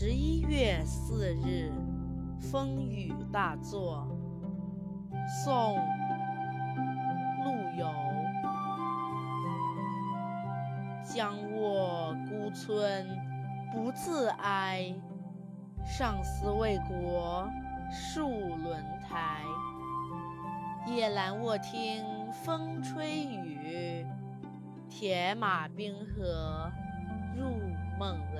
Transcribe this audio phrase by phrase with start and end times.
[0.00, 1.72] 十一月四日，
[2.38, 4.06] 风雨大作。
[5.42, 5.74] 宋·
[7.42, 7.92] 陆游。
[11.02, 13.08] 将卧孤村
[13.72, 14.94] 不自哀，
[15.84, 17.50] 上思为国
[17.90, 19.42] 戍轮台。
[20.86, 24.06] 夜阑卧听风吹雨，
[24.88, 26.70] 铁马冰河
[27.36, 27.50] 入
[27.98, 28.37] 梦来。